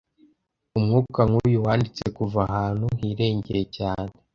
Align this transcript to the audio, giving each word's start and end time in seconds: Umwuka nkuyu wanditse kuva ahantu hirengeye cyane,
Umwuka 0.77 1.19
nkuyu 1.29 1.57
wanditse 1.65 2.03
kuva 2.17 2.39
ahantu 2.49 2.87
hirengeye 2.99 3.63
cyane, 3.77 4.13